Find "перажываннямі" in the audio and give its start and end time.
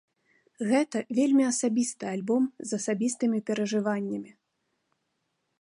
3.51-4.31